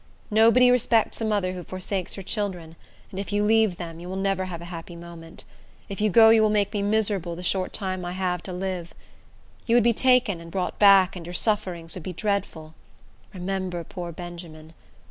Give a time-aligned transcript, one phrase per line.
[0.31, 2.75] Nobody respects a mother who forsakes her children;
[3.11, 5.43] and if you leave them, you will never have a happy moment.
[5.89, 8.95] If you go, you will make me miserable the short time I have to live.
[9.67, 12.73] You would be taken and brought back, and your sufferings would be dreadful.
[13.31, 14.73] Remember poor Benjamin.